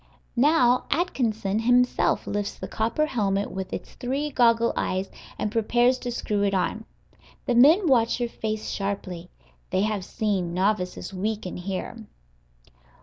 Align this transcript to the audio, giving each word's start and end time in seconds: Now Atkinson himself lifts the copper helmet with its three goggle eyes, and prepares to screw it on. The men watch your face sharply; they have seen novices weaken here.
Now 0.35 0.85
Atkinson 0.89 1.59
himself 1.59 2.25
lifts 2.25 2.55
the 2.55 2.67
copper 2.67 3.05
helmet 3.05 3.51
with 3.51 3.71
its 3.71 3.93
three 3.93 4.31
goggle 4.31 4.73
eyes, 4.75 5.11
and 5.37 5.51
prepares 5.51 5.99
to 5.99 6.09
screw 6.11 6.41
it 6.41 6.55
on. 6.55 6.85
The 7.45 7.53
men 7.53 7.85
watch 7.85 8.19
your 8.19 8.27
face 8.29 8.67
sharply; 8.71 9.29
they 9.69 9.81
have 9.83 10.03
seen 10.03 10.55
novices 10.55 11.13
weaken 11.13 11.55
here. 11.57 12.07